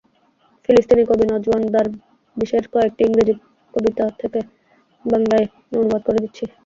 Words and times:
ফিলিস্তিনি 0.63 1.03
কবি 1.09 1.25
নজওয়ান 1.27 1.63
দারবিশের 1.73 2.63
কয়েকটি 2.73 3.03
কবিতা 3.73 4.03
ইংরেজি 4.03 4.15
থেকে 4.21 4.39
বাংলায় 5.05 5.45
অনুবাদ 5.73 6.01
করে 6.07 6.19
দিচ্ছি। 6.23 6.43